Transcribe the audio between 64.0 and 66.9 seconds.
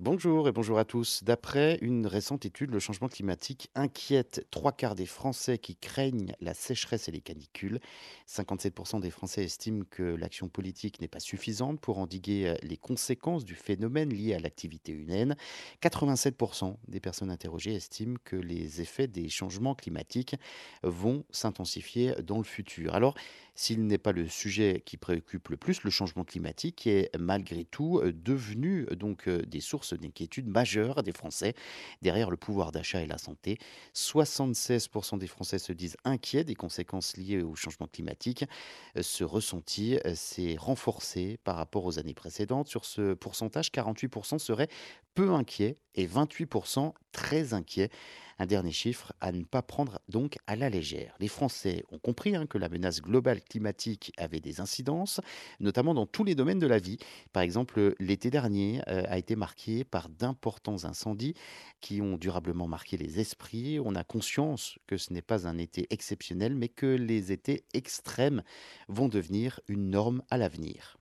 conscience que ce n'est pas un été exceptionnel, mais que